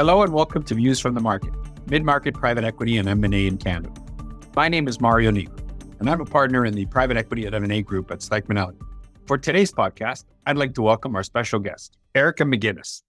[0.00, 1.52] Hello and welcome to Views from the Market,
[1.90, 3.92] mid-market private equity and M&A in Canada.
[4.56, 5.60] My name is Mario Nigro,
[6.00, 8.80] and I'm a partner in the private equity and M&A group at Stikeman Elliott.
[9.26, 13.02] For today's podcast, I'd like to welcome our special guest, Erica McGuinness.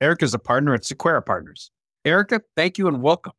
[0.00, 1.72] Erica is a partner at Sequeira Partners.
[2.04, 3.32] Erica, thank you and welcome.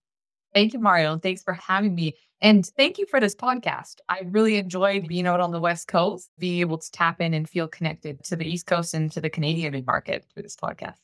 [0.54, 1.14] Thank you, Mario.
[1.14, 2.16] and Thanks for having me.
[2.42, 4.00] And thank you for this podcast.
[4.10, 7.50] I really enjoyed being out on the West Coast, being able to tap in and
[7.50, 10.98] feel connected to the East Coast and to the Canadian market through this podcast.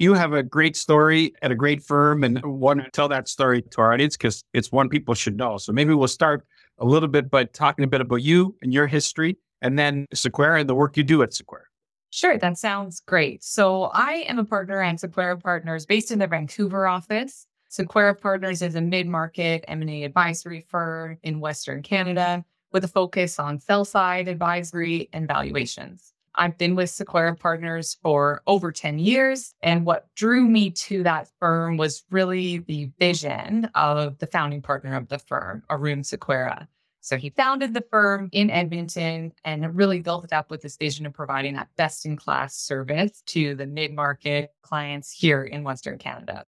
[0.00, 3.62] You have a great story at a great firm and want to tell that story
[3.62, 5.58] to our audience because it's one people should know.
[5.58, 6.46] So maybe we'll start
[6.78, 10.60] a little bit by talking a bit about you and your history and then Sequeira
[10.60, 11.64] and the work you do at Sequeira.
[12.10, 13.42] Sure, that sounds great.
[13.42, 17.48] So I am a partner at Sequeira Partners based in the Vancouver office.
[17.68, 23.58] Sequeira Partners is a mid-market M&A advisory firm in Western Canada with a focus on
[23.58, 26.14] sell-side advisory and valuations.
[26.38, 29.54] I've been with Sequeira Partners for over 10 years.
[29.62, 34.96] And what drew me to that firm was really the vision of the founding partner
[34.96, 36.68] of the firm, Arun Sequeira.
[37.00, 41.06] So he founded the firm in Edmonton and really built it up with this vision
[41.06, 45.98] of providing that best in class service to the mid market clients here in Western
[45.98, 46.44] Canada.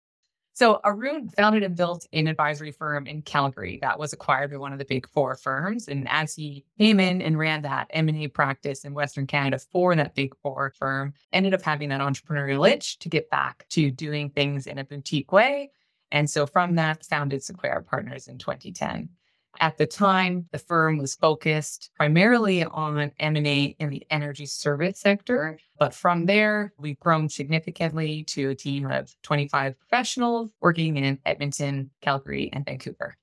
[0.57, 4.73] So Arun founded and built an advisory firm in Calgary that was acquired by one
[4.73, 5.87] of the big four firms.
[5.87, 10.15] And as he came in and ran that M&A practice in Western Canada for that
[10.15, 14.67] big four firm, ended up having that entrepreneurial itch to get back to doing things
[14.67, 15.73] in a boutique way.
[16.11, 19.11] And so from that, founded Sequeira Partners in 2010.
[19.61, 25.59] At the time, the firm was focused primarily on M&A in the energy service sector.
[25.79, 31.91] But from there, we've grown significantly to a team of 25 professionals working in Edmonton,
[32.01, 33.17] Calgary, and Vancouver.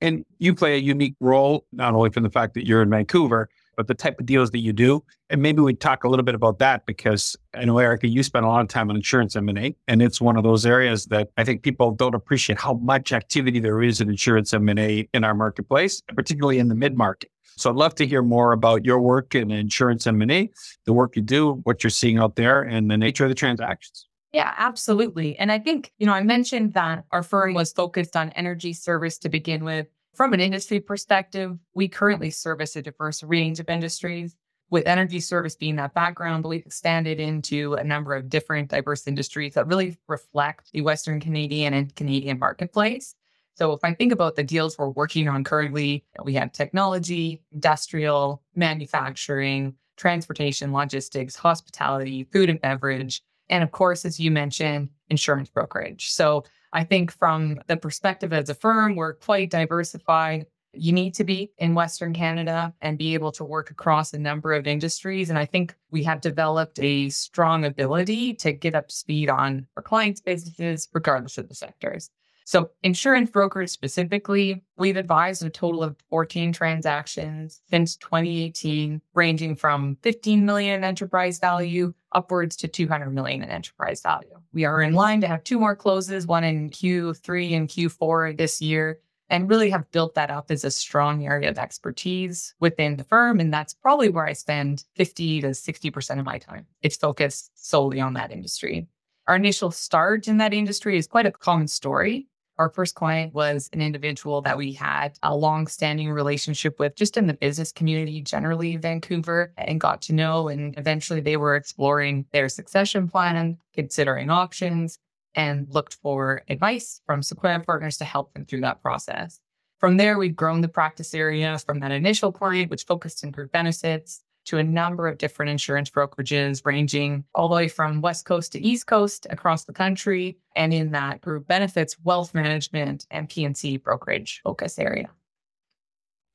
[0.00, 3.48] And you play a unique role, not only from the fact that you're in Vancouver,
[3.76, 5.04] but the type of deals that you do.
[5.30, 8.44] And maybe we talk a little bit about that because I know, Erica, you spend
[8.44, 11.44] a lot of time on insurance M&A, and it's one of those areas that I
[11.44, 16.02] think people don't appreciate how much activity there is in insurance M&A in our marketplace,
[16.14, 17.30] particularly in the mid-market.
[17.56, 20.50] So I'd love to hear more about your work in insurance M&A,
[20.86, 24.08] the work you do, what you're seeing out there, and the nature of the transactions.
[24.32, 25.38] Yeah, absolutely.
[25.38, 29.16] And I think, you know, I mentioned that our firm was focused on energy service
[29.18, 29.86] to begin with.
[30.14, 34.36] From an industry perspective, we currently service a diverse range of industries.
[34.70, 39.06] With energy service being that background, but we've expanded into a number of different diverse
[39.06, 43.14] industries that really reflect the Western Canadian and Canadian marketplace.
[43.56, 48.42] So if I think about the deals we're working on currently, we have technology, industrial,
[48.56, 56.10] manufacturing, transportation, logistics, hospitality, food and beverage, and of course, as you mentioned, insurance brokerage.
[56.10, 60.46] So I think from the perspective as a firm, we're quite diversified.
[60.72, 64.52] You need to be in Western Canada and be able to work across a number
[64.52, 65.30] of industries.
[65.30, 69.84] And I think we have developed a strong ability to get up speed on our
[69.84, 72.10] clients' businesses, regardless of the sectors.
[72.46, 79.96] So, insurance brokers specifically, we've advised a total of 14 transactions since 2018, ranging from
[80.02, 84.28] 15 million in enterprise value upwards to 200 million in enterprise value.
[84.52, 88.60] We are in line to have two more closes, one in Q3 and Q4 this
[88.60, 89.00] year,
[89.30, 93.40] and really have built that up as a strong area of expertise within the firm.
[93.40, 96.66] And that's probably where I spend 50 to 60% of my time.
[96.82, 98.86] It's focused solely on that industry.
[99.26, 102.28] Our initial start in that industry is quite a common story.
[102.56, 107.16] Our first client was an individual that we had a long standing relationship with just
[107.16, 110.48] in the business community, generally Vancouver, and got to know.
[110.48, 114.98] And eventually they were exploring their succession plan, considering options,
[115.34, 119.40] and looked for advice from Sequeira Partners to help them through that process.
[119.78, 123.52] From there, we've grown the practice area from that initial client, which focused in group
[123.52, 128.52] benefits, to a number of different insurance brokerages, ranging all the way from West Coast
[128.52, 130.38] to East Coast across the country.
[130.56, 135.10] And in that group benefits, wealth management, and P&C brokerage focus area.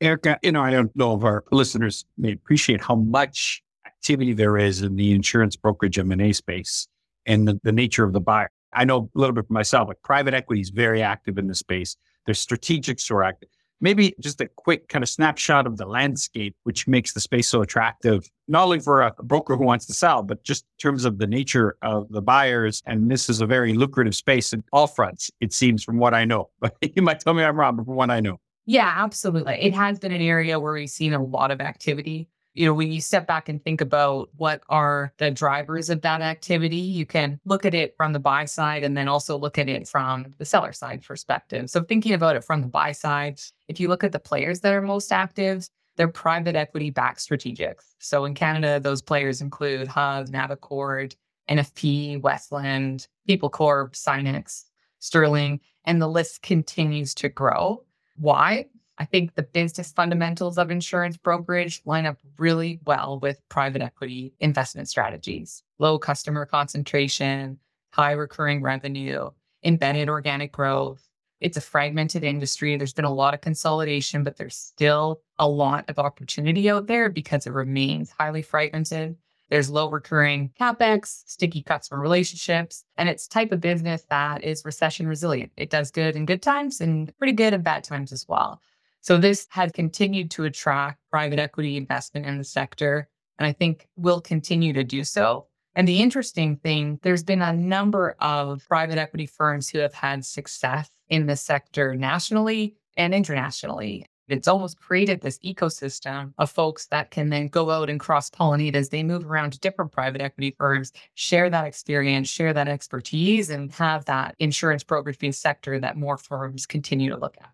[0.02, 4.58] Erica, you know, I don't know if our listeners may appreciate how much activity there
[4.58, 6.88] is in the insurance brokerage M&A space
[7.26, 8.50] and the, the nature of the buyer.
[8.74, 11.56] I know a little bit for myself, like private equity is very active in the
[11.56, 11.98] space.
[12.26, 13.50] There's strategics who are active
[13.82, 17.62] maybe just a quick kind of snapshot of the landscape, which makes the space so
[17.62, 21.18] attractive, not only for a broker who wants to sell, but just in terms of
[21.18, 22.82] the nature of the buyers.
[22.86, 26.26] And this is a very lucrative space in all fronts, it seems, from what I
[26.26, 26.50] know.
[26.60, 28.40] But you might tell me I'm wrong, but from what I know.
[28.66, 29.56] Yeah, absolutely.
[29.56, 32.92] It has been an area where we've seen a lot of activity you know, when
[32.92, 37.40] you step back and think about what are the drivers of that activity, you can
[37.46, 40.44] look at it from the buy side and then also look at it from the
[40.44, 41.70] seller side perspective.
[41.70, 43.40] So, thinking about it from the buy side,
[43.70, 47.94] if you look at the players that are most active, they're private equity backed strategics.
[48.00, 51.16] So, in Canada, those players include Hub, Navacord,
[51.50, 54.66] NFP, Westland, PeopleCorp, Sinex,
[55.00, 57.86] Sterling, and the list continues to grow.
[58.18, 58.66] Why?
[59.00, 64.34] I think the business fundamentals of insurance brokerage line up really well with private equity
[64.42, 65.64] investment strategies.
[65.80, 67.60] Low customer concentration,
[67.94, 69.30] high recurring revenue,
[69.64, 71.02] embedded organic growth.
[71.40, 72.76] It's a fragmented industry.
[72.76, 77.10] There's been a lot of consolidation, but there's still a lot of opportunity out there
[77.10, 79.16] because it remains highly fragmented.
[79.50, 85.08] There's low recurring capex, sticky customer relationships, and it's type of business that is recession
[85.08, 85.54] resilient.
[85.56, 88.62] It does good in good times and pretty good in bad times as well.
[89.02, 93.88] So this has continued to attract private equity investment in the sector, and I think
[93.96, 95.48] will continue to do so.
[95.76, 100.26] And the interesting thing, there's been a number of private equity firms who have had
[100.26, 104.06] success in the sector nationally and internationally.
[104.28, 108.76] It's almost created this ecosystem of folks that can then go out and cross pollinate
[108.76, 113.50] as they move around to different private equity firms, share that experience, share that expertise,
[113.50, 117.50] and have that insurance brokerage sector that more firms continue to look at.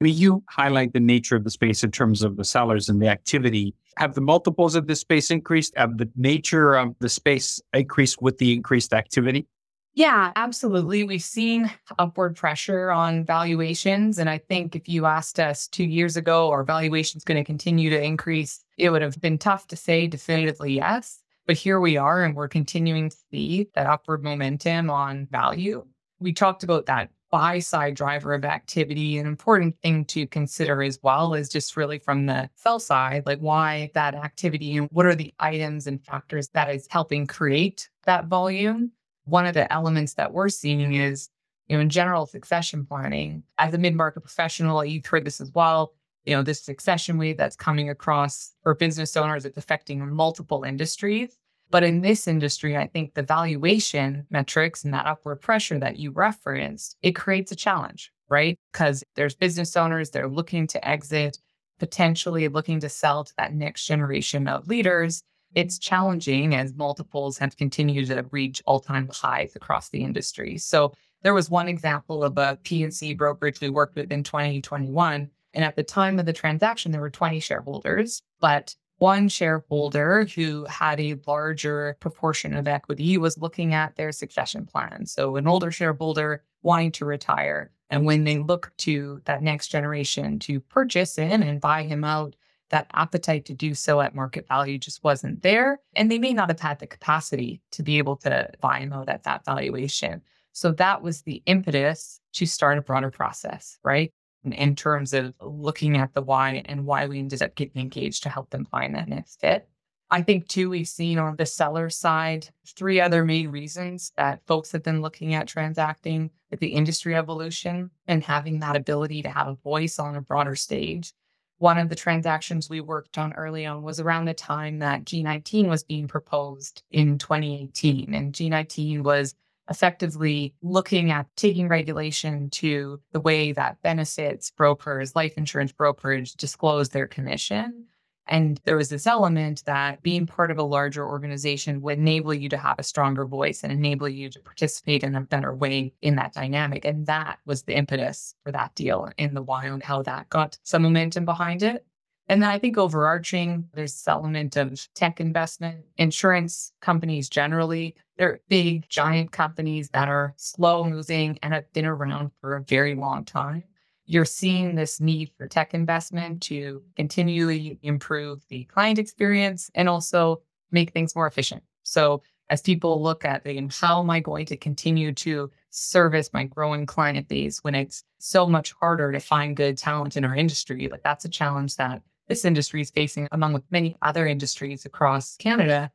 [0.00, 3.02] I mean, you highlight the nature of the space in terms of the sellers and
[3.02, 3.74] the activity.
[3.98, 5.74] Have the multiples of this space increased?
[5.76, 9.46] Have the nature of the space increased with the increased activity?
[9.92, 11.04] Yeah, absolutely.
[11.04, 14.18] We've seen upward pressure on valuations.
[14.18, 17.90] And I think if you asked us two years ago, are valuations going to continue
[17.90, 18.64] to increase?
[18.78, 21.20] It would have been tough to say definitively yes.
[21.46, 25.84] But here we are, and we're continuing to see that upward momentum on value.
[26.20, 29.18] We talked about that buy side driver of activity.
[29.18, 33.38] An important thing to consider as well is just really from the sell side, like
[33.38, 38.26] why that activity and what are the items and factors that is helping create that
[38.26, 38.92] volume.
[39.24, 41.28] One of the elements that we're seeing is,
[41.68, 45.52] you know, in general succession planning, as a mid market professional, you've heard this as
[45.54, 45.94] well.
[46.24, 51.38] You know, this succession wave that's coming across for business owners, it's affecting multiple industries.
[51.70, 56.10] But in this industry, I think the valuation metrics and that upward pressure that you
[56.10, 58.58] referenced, it creates a challenge, right?
[58.72, 61.38] Because there's business owners, they're looking to exit,
[61.78, 65.22] potentially looking to sell to that next generation of leaders.
[65.54, 70.58] It's challenging as multiples have continued to reach all-time highs across the industry.
[70.58, 70.92] So
[71.22, 75.30] there was one example of a P&C brokerage we worked with in 2021.
[75.52, 80.66] And at the time of the transaction, there were 20 shareholders, but one shareholder who
[80.66, 85.06] had a larger proportion of equity was looking at their succession plan.
[85.06, 87.72] So, an older shareholder wanting to retire.
[87.88, 92.36] And when they look to that next generation to purchase in and buy him out,
[92.68, 95.80] that appetite to do so at market value just wasn't there.
[95.96, 99.08] And they may not have had the capacity to be able to buy him out
[99.08, 100.20] at that valuation.
[100.52, 104.12] So that was the impetus to start a broader process, right?
[104.44, 108.28] In terms of looking at the why and why we ended up getting engaged to
[108.28, 109.68] help them find that next fit.
[110.10, 114.72] I think too, we've seen on the seller side three other main reasons that folks
[114.72, 119.46] have been looking at transacting with the industry evolution and having that ability to have
[119.46, 121.12] a voice on a broader stage.
[121.58, 125.68] One of the transactions we worked on early on was around the time that G19
[125.68, 128.12] was being proposed in 2018.
[128.14, 129.34] And G19 was
[129.68, 136.88] effectively looking at taking regulation to the way that benefits brokers, life insurance brokerage disclose
[136.88, 137.86] their commission.
[138.26, 142.48] And there was this element that being part of a larger organization would enable you
[142.50, 146.14] to have a stronger voice and enable you to participate in a better way in
[146.16, 146.84] that dynamic.
[146.84, 150.82] And that was the impetus for that deal in the wild, how that got some
[150.82, 151.84] momentum behind it.
[152.30, 155.84] And then I think overarching, there's this element of tech investment.
[155.98, 162.30] Insurance companies generally, they're big, giant companies that are slow moving and have been around
[162.40, 163.64] for a very long time.
[164.06, 170.40] You're seeing this need for tech investment to continually improve the client experience and also
[170.70, 171.64] make things more efficient.
[171.82, 176.44] So as people look at the, how am I going to continue to service my
[176.44, 180.86] growing client base when it's so much harder to find good talent in our industry?
[180.86, 185.36] Like that's a challenge that this industry is facing, among with many other industries across
[185.36, 185.90] Canada.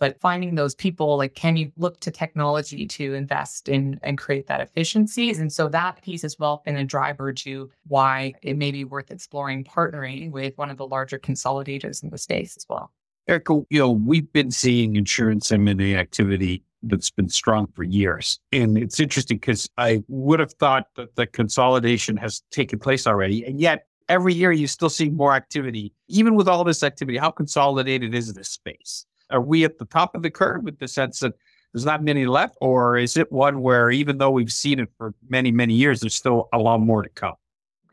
[0.00, 4.46] But finding those people, like, can you look to technology to invest in and create
[4.46, 5.38] that efficiencies?
[5.38, 9.10] And so that piece has well been a driver to why it may be worth
[9.10, 12.90] exploring partnering with one of the larger consolidators in the space as well.
[13.28, 18.40] Erica, you know, we've been seeing insurance M&A activity that's been strong for years.
[18.52, 23.44] And it's interesting because I would have thought that the consolidation has taken place already.
[23.44, 25.92] And yet every year you still see more activity.
[26.08, 29.06] Even with all this activity, how consolidated is this space?
[29.30, 31.34] Are we at the top of the curve with the sense that
[31.72, 32.56] there's not many left?
[32.60, 36.14] Or is it one where even though we've seen it for many, many years, there's
[36.14, 37.34] still a lot more to come?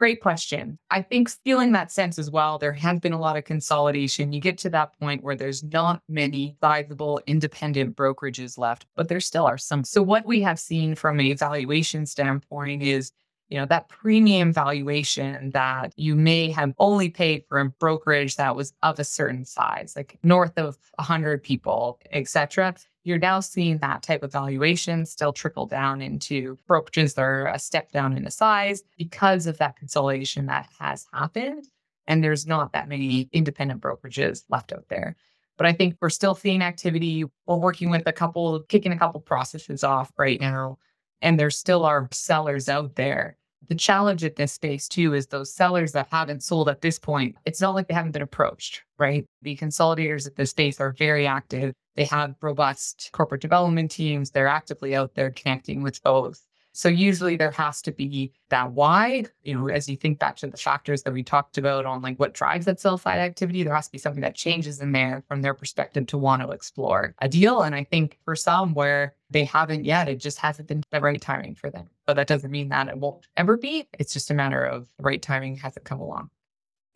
[0.02, 0.80] Great question.
[0.90, 4.34] I think feeling that sense as well, there has been a lot of consolidation.
[4.34, 9.20] You get to that point where there's not many sizable independent brokerages left, but there
[9.20, 9.84] still are some.
[9.84, 13.12] So, what we have seen from a valuation standpoint is
[13.52, 18.56] you know that premium valuation that you may have only paid for a brokerage that
[18.56, 24.04] was of a certain size like north of 100 people etc you're now seeing that
[24.04, 28.32] type of valuation still trickle down into brokerages that are a step down in the
[28.32, 31.68] size because of that consolidation that has happened.
[32.08, 35.16] And there's not that many independent brokerages left out there.
[35.58, 37.24] But I think we're still seeing activity.
[37.46, 40.78] We're working with a couple, kicking a couple processes off right now.
[41.22, 43.38] And there still are sellers out there
[43.68, 47.36] the challenge at this space too is those sellers that haven't sold at this point,
[47.46, 49.26] it's not like they haven't been approached, right?
[49.42, 51.74] The consolidators at this space are very active.
[51.96, 54.32] They have robust corporate development teams.
[54.32, 56.42] They're actively out there connecting with both
[56.74, 60.48] so usually there has to be that why, you know, as you think back to
[60.48, 63.76] the factors that we talked about on like what drives that sell side activity, there
[63.76, 67.14] has to be something that changes in there from their perspective to want to explore
[67.20, 67.62] a deal.
[67.62, 71.22] And I think for some where they haven't yet, it just hasn't been the right
[71.22, 71.90] timing for them.
[72.06, 73.88] But that doesn't mean that it won't ever be.
[74.00, 76.30] It's just a matter of the right timing hasn't come along.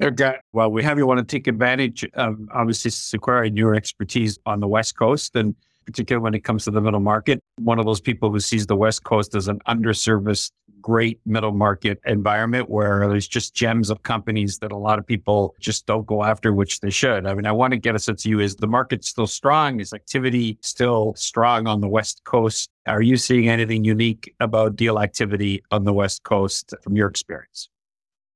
[0.02, 0.36] Okay.
[0.52, 4.60] Well, we have you want to take advantage of obviously Sequeira and your expertise on
[4.60, 5.56] the West Coast and
[5.86, 7.40] particularly when it comes to the middle market.
[7.60, 10.52] One of those people who sees the West Coast as an underserviced,
[10.82, 15.56] great middle market environment where there's just gems of companies that a lot of people
[15.60, 17.26] just don't go after, which they should.
[17.26, 19.80] I mean, I want to get a sense of you is the market still strong?
[19.80, 22.70] Is activity still strong on the West Coast?
[22.86, 27.70] Are you seeing anything unique about deal activity on the West Coast from your experience?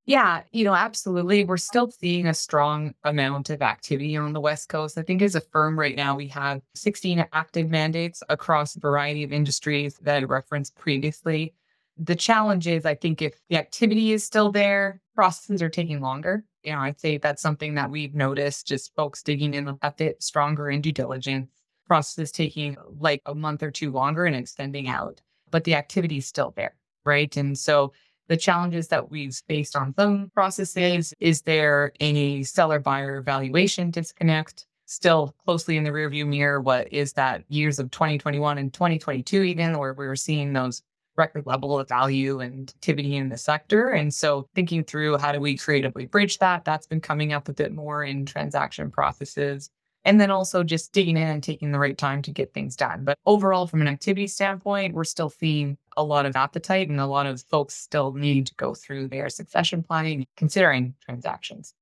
[0.09, 1.43] Yeah, you know, absolutely.
[1.43, 4.97] We're still seeing a strong amount of activity on the West Coast.
[4.97, 9.21] I think as a firm right now, we have 16 active mandates across a variety
[9.21, 11.53] of industries that I referenced previously.
[11.95, 16.43] The challenge is, I think, if the activity is still there, processes are taking longer.
[16.63, 20.23] You know, I'd say that's something that we've noticed, just folks digging in a bit
[20.23, 21.51] stronger in due diligence,
[21.87, 26.25] processes taking like a month or two longer and extending out, but the activity is
[26.25, 26.73] still there.
[27.05, 27.37] Right.
[27.37, 27.93] And so
[28.29, 31.13] the challenges that we've faced on some processes?
[31.19, 36.61] Is there any seller buyer valuation disconnect still closely in the rearview mirror?
[36.61, 40.81] What is that years of 2021 and 2022 even where we were seeing those
[41.17, 43.89] record level of value and activity in the sector?
[43.89, 46.63] And so thinking through how do we creatively bridge that?
[46.63, 49.69] That's been coming up a bit more in transaction processes
[50.05, 53.03] and then also just digging in and taking the right time to get things done.
[53.03, 57.05] But overall, from an activity standpoint, we're still seeing a lot of appetite and a
[57.05, 61.73] lot of folks still need to go through their succession planning, considering transactions.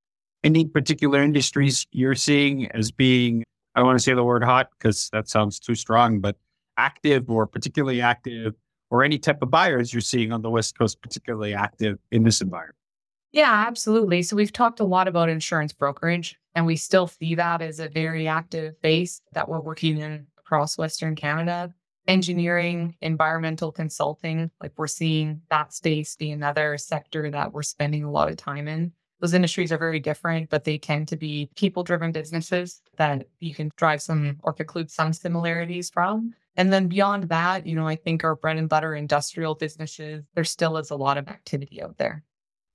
[0.44, 3.44] Any particular industries you're seeing as being,
[3.76, 6.36] I want to say the word hot because that sounds too strong, but
[6.78, 8.54] active or particularly active,
[8.90, 12.40] or any type of buyers you're seeing on the West Coast particularly active in this
[12.40, 12.77] environment?
[13.38, 14.24] Yeah, absolutely.
[14.24, 17.88] So we've talked a lot about insurance brokerage, and we still see that as a
[17.88, 21.72] very active base that we're working in across Western Canada.
[22.08, 28.10] Engineering, environmental consulting, like we're seeing that space be another sector that we're spending a
[28.10, 28.92] lot of time in.
[29.20, 33.54] Those industries are very different, but they tend to be people driven businesses that you
[33.54, 36.34] can drive some or conclude some similarities from.
[36.56, 40.44] And then beyond that, you know, I think our bread and butter industrial businesses, there
[40.44, 42.24] still is a lot of activity out there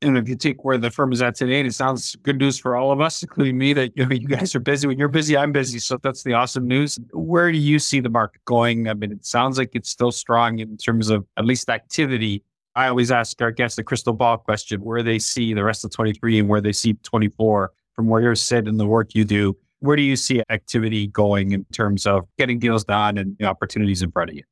[0.03, 2.59] and if you take where the firm is at today, and it sounds good news
[2.59, 4.87] for all of us, including me, that you, know, you guys are busy.
[4.87, 5.79] When you're busy, I'm busy.
[5.79, 6.99] So that's the awesome news.
[7.13, 8.89] Where do you see the market going?
[8.89, 12.43] I mean, it sounds like it's still strong in terms of at least activity.
[12.75, 15.91] I always ask our guests the crystal ball question, where they see the rest of
[15.91, 19.57] 23 and where they see 24 from where you're sitting and the work you do.
[19.81, 24.11] Where do you see activity going in terms of getting deals done and opportunities in
[24.11, 24.45] front of you?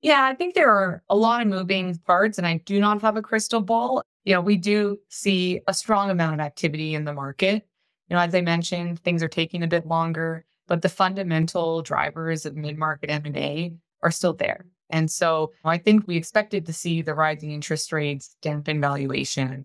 [0.00, 3.16] Yeah, I think there are a lot of moving parts, and I do not have
[3.16, 7.14] a crystal ball you know, we do see a strong amount of activity in the
[7.14, 7.66] market.
[8.10, 12.44] You know, as I mentioned, things are taking a bit longer, but the fundamental drivers
[12.44, 14.66] of mid-market M&A are still there.
[14.90, 19.64] And so I think we expected to see the rising interest rates dampen valuation.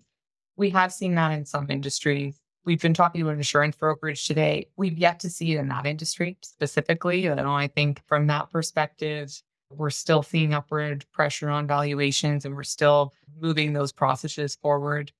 [0.56, 2.40] We have seen that in some industries.
[2.64, 4.68] We've been talking about insurance brokerage today.
[4.78, 7.28] We've yet to see it in that industry specifically.
[7.28, 9.30] Know, I think from that perspective,
[9.76, 15.10] we're still seeing upward pressure on valuations and we're still moving those processes forward.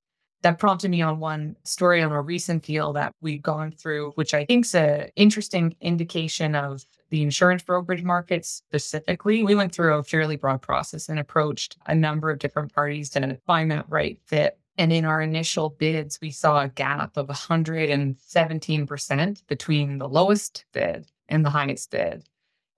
[0.42, 4.34] That prompted me on one story on a recent deal that we've gone through, which
[4.34, 9.42] I think is an interesting indication of the insurance brokerage market specifically.
[9.42, 13.38] We went through a fairly broad process and approached a number of different parties to
[13.46, 14.58] find that right fit.
[14.76, 21.06] And in our initial bids, we saw a gap of 117% between the lowest bid
[21.28, 22.24] and the highest bid.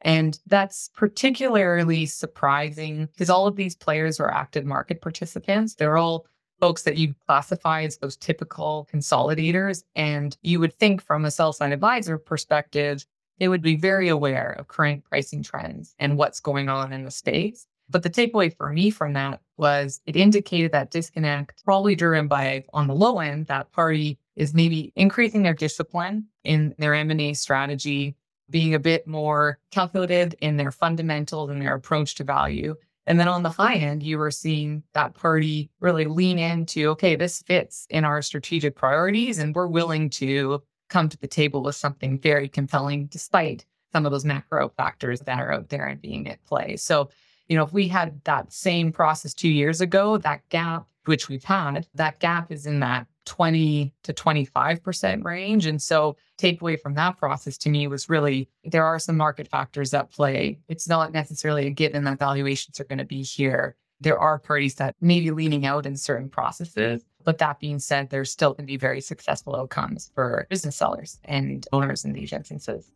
[0.06, 5.74] And that's particularly surprising because all of these players are active market participants.
[5.74, 6.26] They're all
[6.60, 9.82] folks that you classify as those typical consolidators.
[9.96, 13.04] And you would think from a sell side advisor perspective,
[13.40, 17.10] they would be very aware of current pricing trends and what's going on in the
[17.10, 17.66] space.
[17.90, 22.64] But the takeaway for me from that was it indicated that disconnect, probably driven by
[22.72, 28.14] on the low end, that party is maybe increasing their discipline in their M&A strategy,
[28.50, 32.74] being a bit more calculated in their fundamentals and their approach to value.
[33.08, 37.14] And then on the high end, you were seeing that party really lean into, okay,
[37.14, 41.76] this fits in our strategic priorities, and we're willing to come to the table with
[41.76, 46.28] something very compelling, despite some of those macro factors that are out there and being
[46.28, 46.76] at play.
[46.76, 47.08] So,
[47.48, 51.44] you know, if we had that same process two years ago, that gap, which we've
[51.44, 55.66] had, that gap is in that 20 to 25% range.
[55.66, 59.92] And so, takeaway from that process to me was really there are some market factors
[59.92, 60.58] at play.
[60.68, 63.76] It's not necessarily a given that valuations are going to be here.
[64.00, 67.02] There are parties that may be leaning out in certain processes.
[67.24, 71.18] But that being said, there's still going to be very successful outcomes for business sellers
[71.24, 72.92] and owners in these instances.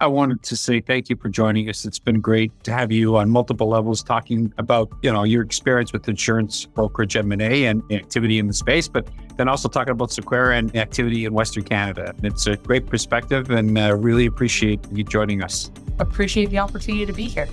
[0.00, 1.84] I wanted to say thank you for joining us.
[1.84, 5.92] It's been great to have you on multiple levels talking about, you know, your experience
[5.92, 10.58] with insurance brokerage M&A and activity in the space, but then also talking about Sequeira
[10.58, 12.14] and activity in Western Canada.
[12.22, 15.70] It's a great perspective and uh, really appreciate you joining us.
[15.98, 17.48] Appreciate the opportunity to be here.